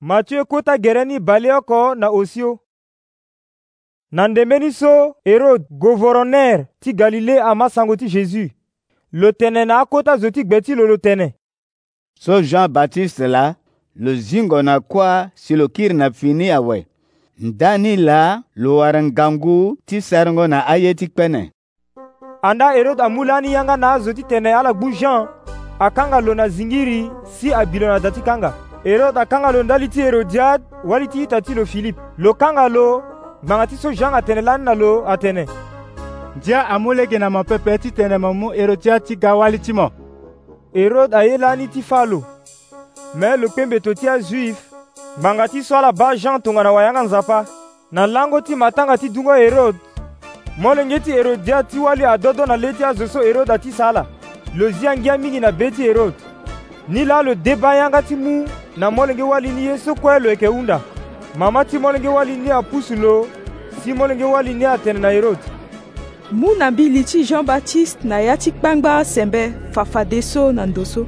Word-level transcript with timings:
Mathieu 0.00 0.44
kota 0.44 0.76
gɛrɛ 0.76 1.04
ni 1.06 1.18
baliya 1.20 1.56
kɔ 1.68 1.94
na 1.94 2.06
Osio. 2.10 2.58
Na 4.10 4.28
ndembeni 4.28 4.70
so 4.72 5.16
Herode 5.24 5.64
gouvɛrnɛr 5.80 6.66
ti 6.80 6.92
Galilea 6.92 7.54
masango 7.54 7.96
ti 7.96 8.06
Jésus 8.06 8.50
lo 9.12 9.32
tene 9.32 9.64
na 9.64 9.80
akota 9.82 10.16
zo 10.18 10.30
ti 10.30 10.42
gbe 10.44 10.60
ti 10.60 10.74
lo 10.74 10.86
lo 10.86 10.96
tene 10.96 11.34
so 12.14 12.40
Jean-Baptiste 12.42 13.24
la 13.26 13.54
lo 13.94 14.14
zingo 14.14 14.62
na 14.62 14.78
kuâ 14.80 15.30
si 15.34 15.56
lo 15.56 15.68
kiri 15.68 15.94
na 15.94 16.10
fini 16.10 16.50
awe 16.50 16.86
ndani 17.38 17.96
la 17.96 18.42
lo 18.54 18.76
wara 18.78 19.02
ngangu 19.02 19.76
ti 19.86 20.00
sarango 20.00 20.46
na 20.46 20.58
aye 20.72 20.94
ti 20.94 21.06
kpene 21.10 21.50
anda 22.42 22.74
herode 22.76 23.00
amu 23.02 23.24
la 23.24 23.36
ani 23.36 23.52
yanga 23.52 23.76
na 23.76 23.92
azo 23.94 24.12
ti 24.12 24.22
tene 24.24 24.52
ala 24.54 24.72
gbu 24.72 24.88
jean 24.92 25.28
akanga 25.80 26.20
lo 26.20 26.32
na 26.34 26.48
zingiri 26.48 27.10
si 27.24 27.52
abi 27.52 27.78
lo 27.78 27.86
na 27.88 27.98
da 27.98 28.10
ti 28.10 28.20
kanga 28.22 28.65
e 28.86 28.96
lo 28.96 29.10
takanga 29.12 29.50
lo 29.50 29.62
ndali 29.62 29.88
ti 29.88 30.00
herodiade 30.00 30.64
wali 30.84 31.08
ti 31.08 31.22
ita 31.22 31.40
ti 31.40 31.54
lo 31.54 31.66
filipe 31.66 32.00
lo 32.18 32.34
kanga 32.34 32.68
lo 32.68 33.02
ngbanga 33.44 33.66
ti 33.66 33.76
so 33.76 33.90
jean 33.92 34.14
atene 34.14 34.40
lani 34.40 34.64
na 34.64 34.74
lo 34.74 35.02
atene 35.10 35.46
nzia 36.36 36.68
amû 36.74 36.94
lege 36.94 37.18
na 37.18 37.28
mo 37.30 37.44
pepe 37.44 37.78
ti 37.78 37.90
tene 37.90 38.18
mo 38.18 38.30
mu 38.34 38.50
herodiade 38.54 39.04
ti 39.04 39.16
ga 39.16 39.34
wali 39.34 39.58
ti 39.58 39.72
mo 39.72 39.90
hérode 40.74 41.16
aye 41.16 41.38
lani 41.38 41.66
ti 41.68 41.82
fâ 41.82 42.06
lo 42.06 42.22
me 43.14 43.36
lo 43.36 43.48
kpembeto 43.48 43.94
ti 43.94 44.08
azuife 44.08 44.62
ngbanga 45.18 45.48
ti 45.48 45.62
so 45.62 45.76
ala 45.76 45.90
ba 45.92 46.14
jean 46.16 46.38
tongana 46.42 46.72
wayanga 46.72 47.02
nzapa 47.02 47.44
na 47.92 48.06
lango 48.06 48.40
ti 48.40 48.54
matanga 48.54 48.96
ti 48.98 49.08
dungo 49.10 49.32
hérode 49.34 49.78
molenge 50.58 51.00
ti 51.00 51.10
hérodiade 51.10 51.66
ti 51.70 51.78
wali 51.78 52.04
adodo 52.04 52.46
na 52.46 52.56
le 52.56 52.72
ti 52.72 52.84
azo 52.84 53.06
so 53.08 53.18
hérode 53.22 53.58
ti 53.58 53.72
sala 53.72 54.06
lo 54.54 54.70
zia 54.70 54.96
ngia 54.96 55.18
mingi 55.18 55.40
na 55.40 55.50
be 55.50 55.70
ti 55.70 55.82
hérode 55.82 56.14
ni 56.88 57.04
la 57.04 57.22
lo 57.22 57.34
debayanga 57.34 58.02
ti 58.02 58.14
mu 58.14 58.44
na 58.76 58.90
molenge 58.90 59.22
wali 59.22 59.48
ni 59.50 59.64
ye 59.66 59.78
so 59.78 59.94
kue 59.94 60.20
lo 60.20 60.28
yeke 60.30 60.46
hunda 60.46 60.80
mama 61.38 61.64
ti 61.64 61.78
molenge 61.78 62.08
wali 62.08 62.36
ni 62.36 62.50
apusu 62.50 62.94
lo 62.94 63.26
si 63.82 63.92
molenge 63.92 64.24
wali 64.24 64.54
ni 64.54 64.64
atene 64.64 65.00
na 65.00 65.10
hérode 65.10 65.40
mu 66.32 66.54
na 66.58 66.70
mbili 66.70 67.02
ti 67.04 67.24
jean 67.24 67.42
baptiste 67.44 68.04
na 68.08 68.20
ya 68.20 68.36
ti 68.36 68.52
kpangba 68.52 69.04
sembe 69.04 69.50
fafade 69.72 70.22
so 70.22 70.52
na 70.52 70.66
ndo 70.66 70.84
so 70.84 71.06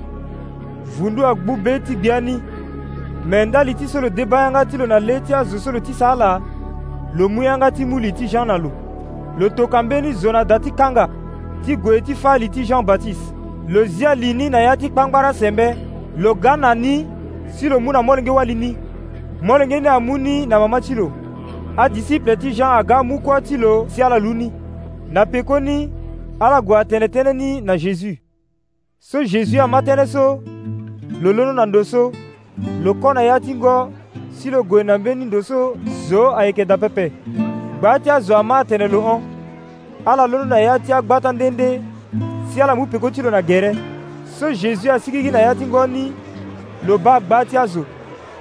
vundu 0.99 1.27
agbu 1.27 1.57
be 1.57 1.79
ti 1.81 1.95
gbia 1.95 2.21
ni 2.21 2.43
me 3.25 3.45
ndali 3.45 3.75
ti 3.75 3.89
so 3.89 4.01
lo 4.01 4.11
debayanga 4.11 4.65
ti 4.67 4.77
lo 4.77 4.87
na 4.87 4.99
le 5.01 5.21
ti 5.21 5.35
azo 5.35 5.59
so 5.59 5.73
lo 5.73 5.81
ti 5.81 5.95
saa 5.95 6.15
la 6.17 6.41
lo 7.15 7.29
mu 7.29 7.43
yanga 7.43 7.71
ti 7.71 7.85
mu 7.85 7.99
li 8.01 8.13
ti 8.13 8.27
jean 8.29 8.47
na 8.49 8.59
lo 8.59 8.73
lo 9.39 9.49
toka 9.49 9.83
mbeni 9.83 10.13
zo 10.13 10.33
na 10.33 10.45
da 10.45 10.59
ti 10.59 10.71
kanga 10.73 11.09
ti 11.67 11.77
gue 11.77 12.01
ti 12.01 12.15
fâ 12.15 12.39
li 12.39 12.49
ti 12.49 12.65
jean 12.65 12.83
baptiste 12.83 13.38
lo 13.69 13.85
zia 13.85 14.15
lini 14.15 14.51
na 14.51 14.61
ya 14.61 14.77
ti 14.77 14.89
kpangbara 14.89 15.33
sembe 15.35 15.77
lo 16.17 16.35
ga 16.35 16.57
na 16.57 16.75
ni 16.75 17.07
si 17.57 17.69
lo 17.69 17.81
mu 17.81 17.93
na 17.93 18.03
molenge 18.03 18.31
wali 18.31 18.55
ni 18.55 18.77
molenge 19.43 19.81
ni 19.81 19.89
amu 19.89 20.19
ni 20.19 20.47
na 20.47 20.59
mama 20.59 20.81
ti 20.81 20.95
lo 20.95 21.13
adisiple 21.77 22.37
ti 22.37 22.53
jean 22.53 22.67
aga 22.79 23.03
mu 23.03 23.21
kuâ 23.21 23.41
ti 23.41 23.57
lo 23.57 23.87
si 23.89 24.03
ala 24.03 24.19
lu 24.19 24.35
ni 24.35 24.51
na 25.13 25.27
peko 25.27 25.61
ni 25.61 25.93
ala 26.41 26.61
gue 26.61 26.79
atene 26.79 27.07
tënë 27.15 27.33
ni 27.35 27.61
na 27.61 27.77
jésus 27.77 28.17
so 28.99 29.23
jésus 29.25 29.61
ama 29.61 29.81
tënë 29.83 30.07
so 30.07 30.41
lo 31.23 31.33
lono 31.33 31.53
na 31.53 31.67
ndo 31.67 31.85
so 31.85 32.13
lo 32.85 32.95
kon 33.03 33.15
na 33.15 33.23
ya 33.23 33.41
ti 33.41 33.53
ngo 33.55 33.93
si 34.33 34.51
lo 34.51 34.65
gue 34.65 34.83
na 34.85 34.99
mbeni 34.99 35.25
ndo 35.25 35.43
so 35.43 35.77
zo 36.09 36.37
ayeke 36.39 36.65
dapepe 36.65 37.13
gbaa 37.81 37.99
ti 37.99 38.11
azo 38.11 38.37
ama 38.37 38.59
atene 38.59 38.89
lo 38.89 39.01
hon 39.01 39.21
ala 40.07 40.27
lono 40.27 40.45
na 40.45 40.59
ya 40.59 40.79
ti 40.79 40.93
agba 40.93 41.21
ta 41.21 41.33
ndende 41.33 41.81
siala 42.55 42.75
mu 42.75 42.87
peko 42.87 43.11
ti 43.11 43.23
lo 43.23 43.31
na 43.31 43.41
gɛrɛ 43.41 43.75
so 44.39 44.53
jésus 44.53 44.87
asikigi 44.89 45.31
na 45.31 45.41
ya 45.41 45.55
ti 45.55 45.65
ngɔ 45.65 45.87
ni 45.91 46.13
lo 46.87 46.99
ba 46.99 47.21
gba 47.21 47.45
ti 47.45 47.57
azo 47.57 47.85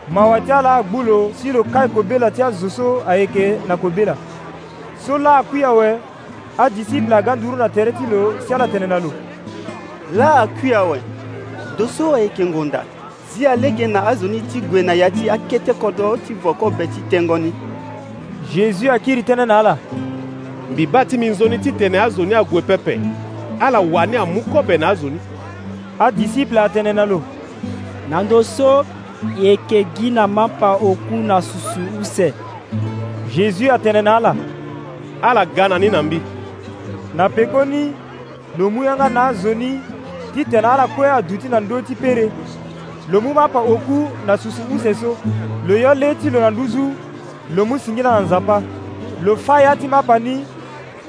Mawa 0.09 0.39
ti 0.39 0.51
ala 0.51 0.75
agbu 0.79 1.03
lo 1.03 1.31
si 1.35 1.51
lo 1.51 1.63
kai 1.65 1.87
kobela 1.89 2.31
ti 2.31 2.41
azo 2.41 2.69
so 2.69 3.03
ayeke 3.07 3.57
na 3.67 3.75
kobela 3.77 4.15
so 5.05 5.17
la 5.17 5.37
akui 5.41 5.63
awe 5.63 5.97
adisible 6.57 7.13
aga 7.13 7.35
nduru 7.35 7.57
na 7.57 7.67
tere 7.69 7.91
ti 7.91 8.05
lo 8.09 8.39
si 8.47 8.53
ala 8.53 8.67
tene 8.67 8.85
na 8.87 8.99
lo 8.99 9.11
la 10.13 10.43
akui 10.47 10.71
awe 10.73 10.99
doso 11.77 11.91
so 11.93 12.13
ayeke 12.13 12.45
ngonda 12.45 12.85
zi 13.33 13.45
alege 13.45 13.85
na 13.87 14.05
azo 14.07 14.27
ni 14.27 14.39
ti 14.47 14.61
gue 14.61 14.81
na 14.81 14.93
ya 14.93 15.09
ti 15.11 15.27
akete 15.29 15.73
kodro 15.75 16.15
ti 16.17 16.33
voko 16.33 16.69
be 16.71 16.87
ti 16.87 17.01
tengo 17.09 17.35
ni 17.37 17.51
jésus 18.55 18.87
akiri 18.89 19.21
tënë 19.23 19.45
na 19.45 19.59
ala 19.59 19.77
mbi 20.71 20.85
ba 20.87 21.03
ti 21.05 21.17
minzo 21.17 21.47
ni 21.49 21.59
titene 21.59 21.99
azo 21.99 22.23
ni 22.25 22.33
ague 22.33 22.61
pepe 22.63 22.99
ala 23.61 23.79
wani 23.79 24.15
amu 24.17 24.41
kobe 24.41 24.77
na 24.77 24.87
azo 24.89 25.09
ni 25.09 25.19
adisiple 25.99 26.59
atënë 26.61 26.93
na 26.97 27.03
lo 27.11 27.19
na 28.09 28.17
ndö 28.23 28.37
so 28.55 28.69
e 28.81 28.85
yeke 29.45 29.79
gi 29.95 30.07
na 30.15 30.23
mapa 30.35 30.69
oku 30.89 31.15
na 31.29 31.37
susu 31.49 31.81
use 32.01 32.27
jésus 33.35 33.69
atënë 33.75 34.01
na 34.07 34.11
ala 34.19 34.31
ala 35.29 35.43
ga 35.55 35.65
na 35.71 35.77
ni 35.81 35.87
na 35.95 35.99
mbi 36.05 36.19
na 37.17 37.25
pekoni 37.35 37.83
lo 38.57 38.65
mu 38.73 38.81
yanga 38.87 39.07
na 39.15 39.21
azo 39.29 39.51
ni 39.61 39.71
ti 40.33 40.41
tene 40.51 40.67
ala 40.73 40.85
kue 40.93 41.07
aduti 41.17 41.47
na 41.53 41.59
ndö 41.65 41.75
ti 41.87 41.93
pere 42.01 42.25
lo 43.11 43.17
mu 43.23 43.31
mapa 43.39 43.59
oku 43.73 43.97
na 44.27 44.33
susu 44.41 44.61
use 44.75 44.91
so 45.01 45.11
lo 45.67 45.73
yo 45.83 45.91
lê 46.01 46.09
ti 46.21 46.27
lo 46.33 46.39
na 46.45 46.49
nduzu 46.53 46.85
lo 47.55 47.61
mu 47.67 47.75
singina 47.83 48.09
na 48.15 48.21
nzapa 48.25 48.57
lo 49.25 49.31
fâ 49.45 49.55
ya 49.65 49.71
ti 49.79 49.87
mapa 49.87 50.15
ni 50.25 50.35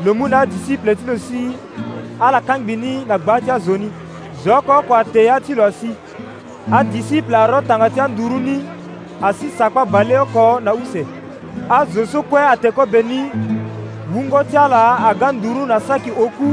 lo 0.04 0.10
mu 0.18 0.24
na 0.30 0.36
adisiple 0.44 0.92
ti 0.98 1.04
lo 1.08 1.14
si 1.26 1.42
ala 2.20 2.42
ni 2.64 3.04
na 3.06 3.18
gbaa 3.18 3.40
ti 3.40 3.50
azoni 3.50 3.88
zɔkɔ 4.44 4.76
kɔ 4.88 4.92
ate 5.00 5.28
ati 5.36 5.54
lo 5.54 5.62
asi 5.64 5.90
adisiple 6.72 7.36
arɔ 7.38 7.66
tanga 7.68 7.88
ti 7.90 8.00
anduru 8.00 8.38
ni 8.42 8.62
asi 9.22 9.48
sakpa 9.58 9.84
bale 9.84 10.14
ɔkɔ 10.24 10.62
na 10.64 10.72
use 10.72 11.02
azo 11.70 12.04
sokue 12.06 12.38
atekɔ 12.40 12.86
beni 12.92 13.18
wungo 14.12 14.42
ti 14.50 14.56
ala 14.56 14.80
aga 15.08 15.32
nduru 15.32 15.66
na 15.66 15.78
saki 15.80 16.10
oku 16.10 16.46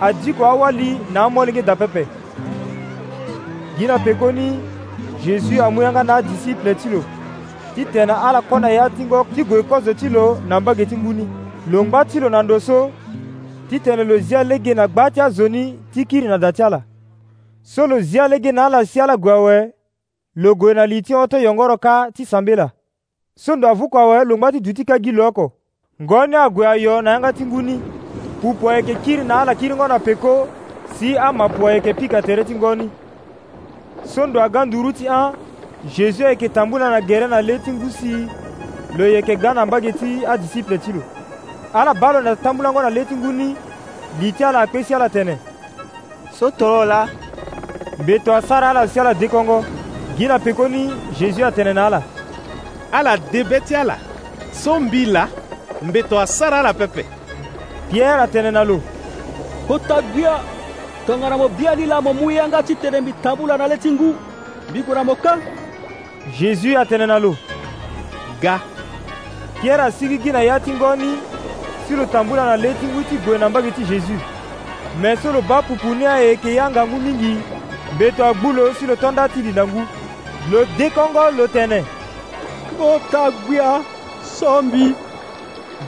adiko 0.00 0.42
awali 0.44 0.98
na 1.12 1.24
amɔlingi 1.28 1.62
da 1.64 1.74
pɛpɛ 1.74 2.02
gi 3.78 3.86
na 3.86 3.96
peko 3.98 4.30
ni 4.32 4.58
jésus 5.24 5.58
amu 5.60 5.80
yanga 5.82 6.02
na 6.04 6.14
adisiple 6.20 6.74
ti 6.76 6.88
lo 6.92 7.00
ti 7.74 7.82
tene 7.92 8.12
ala 8.26 8.40
kɔ 8.48 8.60
na 8.60 8.68
ya 8.70 8.88
tingo 8.96 9.26
ti 9.34 9.42
gue 9.44 9.62
kɔzo 9.62 9.92
ti 10.00 10.08
lo 10.08 10.38
na 10.48 10.60
mbage 10.60 10.84
ti 10.90 10.96
nguni 10.96 11.24
longba 11.70 12.04
ti 12.04 12.20
lo 12.20 12.28
na 12.28 12.42
ndo 12.42 12.58
so 12.58 12.90
titene 13.72 14.04
lo 14.04 14.18
zia 14.20 14.42
lege 14.44 14.74
na 14.74 14.88
gba 14.88 15.10
ti 15.10 15.20
azoni 15.20 15.78
ti 15.92 16.04
kiri 16.04 16.28
na 16.28 16.38
da 16.38 16.52
ti 16.52 16.62
ala 16.62 16.82
so 17.62 17.86
lo 17.86 18.00
zia 18.00 18.28
lege 18.28 18.52
na 18.52 18.66
ala 18.66 18.84
si 18.84 19.00
ala 19.00 19.16
gue 19.16 19.32
awe 19.32 19.72
lo 20.34 20.54
gue 20.54 20.74
na 20.74 20.84
li 20.86 21.00
ti 21.02 21.14
hoto 21.14 21.38
yongoro 21.40 21.76
ka 21.78 22.10
ti 22.12 22.26
sambela 22.26 22.70
so 23.36 23.56
ndo 23.56 23.68
avuku 23.68 23.98
awe 23.98 24.24
lo 24.24 24.36
ngba 24.36 24.52
ti 24.52 24.60
duti 24.60 24.84
ka 24.84 24.98
gi 25.00 25.12
lo 25.12 25.26
oko 25.26 25.52
ngoni 26.02 26.36
ague 26.36 26.66
ayo 26.68 27.00
na 27.02 27.10
yanga 27.16 27.32
ti 27.32 27.44
ngu 27.46 27.60
ni 27.62 27.80
pupu 28.42 28.68
ayeke 28.70 28.94
kiri 28.94 29.24
na 29.24 29.40
ala 29.40 29.54
kiringo 29.54 29.88
na 29.88 29.98
peko 29.98 30.48
si 30.98 31.16
ama 31.16 31.48
ayeke 31.68 31.94
pika 31.96 32.20
tere 32.22 32.44
ti 32.44 32.54
ngoni 32.54 32.90
so 34.04 34.26
ndo 34.26 34.42
aga 34.42 34.64
nduru 34.68 34.92
ti 34.92 35.08
ahun 35.08 35.32
jésus 35.96 36.20
ayeke 36.26 36.48
tambula 36.48 36.90
na 36.90 37.00
gere 37.00 37.26
na 37.26 37.40
le 37.42 37.56
ti 37.58 37.72
si 37.90 38.28
lo 38.98 39.04
yeke 39.08 39.36
ga 39.36 39.54
na 39.54 39.64
mbage 39.66 39.92
ti 39.92 40.26
adisiple 40.28 40.78
ti 40.78 40.92
lo 40.92 41.00
ala 41.74 41.94
balo 41.94 42.20
na 42.20 42.36
tambulango 42.36 42.82
na 42.82 42.90
leti 42.90 43.14
nguni 43.16 43.56
li 44.20 44.32
ti 44.32 44.44
ala 44.44 44.60
akpe 44.60 44.82
si 44.84 44.94
ala 44.94 45.08
tene 45.08 45.38
so 46.32 46.50
toro 46.50 46.84
la 46.84 47.06
mbeto 47.98 48.34
asara 48.34 48.70
ala 48.70 48.86
si 48.88 49.00
ala 49.00 49.14
dekongo 49.14 49.64
gi 50.16 50.26
na 50.26 50.38
pekoni 50.38 50.90
jésus 51.18 51.42
atene 51.44 51.72
na 51.72 51.86
ala 51.86 52.02
ala 52.92 53.16
debe 53.16 53.60
ti 53.64 53.74
ala 53.74 53.96
so 54.52 54.78
mbi 54.80 55.06
la 55.06 55.28
mbeto 55.82 56.20
asara 56.20 56.58
ala 56.60 56.74
pepe 56.74 57.06
pierre 57.90 58.20
atene 58.20 58.50
na 58.52 58.64
lo 58.64 58.80
kota 59.66 60.02
gbia 60.02 60.38
kangana 61.06 61.36
mo 61.36 61.48
bia 61.48 61.74
ni 61.76 61.86
la 61.86 62.00
mo 62.00 62.12
mu 62.12 62.28
yanga 62.30 62.62
ti 62.62 62.76
tene 62.76 63.00
mbi 63.00 63.12
tambula 63.22 63.56
na 63.56 63.66
le 63.68 63.78
ti 63.78 63.88
ngu 63.90 64.14
mbi 64.70 64.82
gue 64.82 64.94
na 64.94 65.04
mo 65.04 65.14
kan 65.14 65.38
jésus 66.38 66.76
atene 66.76 67.06
na 67.06 67.18
lo 67.18 67.34
ga 68.42 68.60
pierre 69.60 69.80
asigi 69.82 70.18
gi 70.20 70.30
na 70.32 70.42
ya 70.42 70.60
ti 70.60 70.70
ngoni 70.72 71.16
ti 71.92 71.98
lo 71.98 72.06
tambula 72.06 72.44
na 72.46 72.56
le 72.56 72.72
ti 72.80 72.86
hut 72.86 73.06
ti 73.10 73.16
gue 73.18 73.36
na 73.38 73.48
mbage 73.50 73.70
ti 73.76 73.84
jésus 73.84 74.20
me 75.02 75.14
so 75.16 75.30
lo 75.32 75.42
bâ 75.42 75.62
pupuni 75.62 76.06
ayeke 76.06 76.54
yanga 76.54 76.86
ngu 76.86 76.96
mingi 76.96 77.36
mbeto 77.94 78.24
agbu 78.24 78.52
lo 78.52 78.72
si 78.74 78.86
lo 78.86 78.96
tonda 78.96 79.28
ti 79.28 79.42
li 79.42 79.52
na 79.52 79.66
ngu 79.66 79.80
lo 80.50 80.64
dekongo 80.78 81.30
lo 81.36 81.46
tene 81.46 81.84
kpoka 82.70 83.30
gbia 83.44 83.82
sombi 84.24 84.94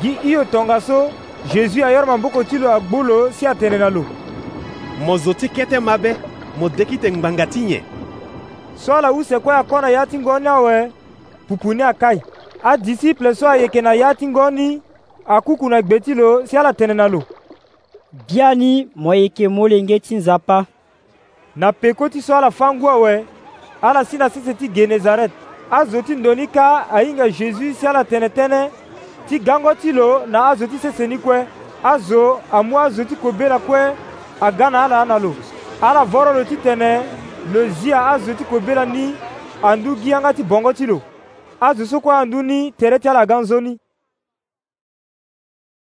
gi 0.03 0.17
hio 0.23 0.45
tongaso 0.45 1.09
jésus 1.55 1.83
ayoro 1.83 2.07
maboko 2.07 2.45
ti 2.45 2.59
lo 2.59 2.71
agbu 2.73 3.03
lo 3.03 3.31
si 3.33 3.47
atene 3.47 3.79
na 3.79 3.89
lo 3.91 4.05
mo 5.07 5.17
zo 5.19 5.33
ti 5.33 5.49
kete 5.49 5.79
mabe 5.81 6.17
mo 6.61 6.69
deki 6.69 6.99
tene 7.01 7.17
ngbanga 7.17 7.47
ti 7.47 7.61
nye 7.61 7.83
so 8.77 8.93
ala 8.93 9.13
use 9.13 9.39
kue 9.41 9.55
akona 9.55 9.89
ya 9.91 10.07
ti 10.07 10.19
ngoni 10.19 10.47
awe 10.49 10.91
pupuni 11.49 11.83
akai 11.83 12.21
adisiple 12.63 13.35
so 13.35 13.49
ayeke 13.49 13.81
na 13.83 13.95
ya 13.95 14.15
ti 14.15 14.27
ngoni 14.29 14.84
a 15.27 15.41
ku 15.41 15.57
kunna 15.57 15.83
gweti 15.83 16.15
lo 16.15 16.47
si 16.47 16.57
ala 16.57 16.73
tɛnɛna 16.73 17.09
lo 17.11 17.23
biani 18.29 18.89
mo 18.95 19.13
e 19.15 19.21
yeke 19.25 19.49
mö 19.49 19.69
lenge 19.69 19.99
ti 20.01 20.17
nzapa 20.17 20.67
na 21.57 21.73
peko 21.73 22.09
ti 22.11 22.21
so 22.23 22.35
ala 22.35 22.51
fangu 22.51 22.87
awe 22.89 23.25
ala 23.83 24.05
si 24.05 24.17
na 24.19 24.29
sese 24.29 24.53
ti 24.55 24.69
ge 24.69 24.87
nazaret 24.87 25.31
azo 25.71 26.03
ti 26.03 26.15
ndöni 26.17 26.47
ka 26.49 26.87
ahinga 26.93 27.29
jésus 27.29 27.75
si 27.79 27.87
ala 27.87 28.05
tene 28.05 28.29
tënë 28.29 28.69
ti 29.29 29.39
gango 29.41 29.75
ti 29.81 29.93
lo 29.93 30.27
na 30.29 30.49
azo 30.51 30.67
ti 30.67 30.77
sese 30.79 31.07
ni 31.09 31.17
kue 31.19 31.45
azo 31.83 32.39
amû 32.53 32.77
azo 32.77 33.05
ti 33.05 33.17
kobela 33.17 33.59
kue 33.59 33.81
aga 34.41 34.71
na 34.71 34.85
ala 34.85 35.05
na 35.05 35.19
lo 35.19 35.35
ala 35.81 36.05
voro 36.05 36.35
lo 36.35 36.45
titene 36.45 37.01
lo 37.53 37.65
zia 37.81 38.07
azo 38.13 38.35
ti 38.35 38.45
kobela 38.45 38.85
ni 38.85 39.15
andu 39.63 39.97
gi 39.97 40.11
yanga 40.11 40.33
ti 40.35 40.43
bongo 40.45 40.73
ti 40.73 40.87
lo 40.87 41.01
azo 41.61 41.85
so 41.87 42.01
kue 42.01 42.13
andu 42.13 42.43
ni 42.43 42.73
tere 42.77 42.99
ti 42.99 43.09
ala 43.09 43.25
ga 43.27 43.41
nzoni 43.41 43.84